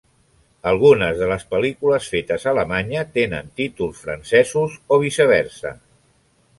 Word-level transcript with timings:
Algunes 0.69 1.19
de 1.19 1.27
les 1.31 1.45
pel·lícules 1.51 2.09
fetes 2.15 2.47
a 2.49 2.55
Alemanya 2.55 3.05
tenen 3.21 3.53
títols 3.63 4.03
francesos 4.09 4.83
o 4.99 5.03
viceversa. 5.07 5.79